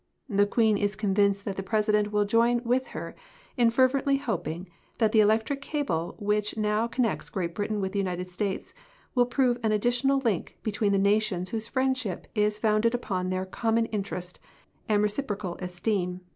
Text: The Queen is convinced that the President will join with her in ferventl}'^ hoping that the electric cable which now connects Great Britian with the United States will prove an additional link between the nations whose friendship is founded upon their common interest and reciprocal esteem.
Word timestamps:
The 0.29 0.47
Queen 0.47 0.77
is 0.79 0.95
convinced 0.95 1.45
that 1.45 1.57
the 1.57 1.61
President 1.61 2.11
will 2.11 2.25
join 2.25 2.63
with 2.63 2.87
her 2.87 3.15
in 3.55 3.69
ferventl}'^ 3.69 4.21
hoping 4.21 4.67
that 4.97 5.11
the 5.11 5.19
electric 5.19 5.61
cable 5.61 6.15
which 6.17 6.57
now 6.57 6.87
connects 6.87 7.29
Great 7.29 7.53
Britian 7.53 7.79
with 7.81 7.91
the 7.91 7.99
United 7.99 8.27
States 8.27 8.73
will 9.13 9.27
prove 9.27 9.59
an 9.61 9.71
additional 9.71 10.17
link 10.17 10.57
between 10.63 10.91
the 10.91 10.97
nations 10.97 11.49
whose 11.51 11.67
friendship 11.67 12.25
is 12.33 12.57
founded 12.57 12.95
upon 12.95 13.29
their 13.29 13.45
common 13.45 13.85
interest 13.85 14.39
and 14.89 15.03
reciprocal 15.03 15.55
esteem. 15.61 16.21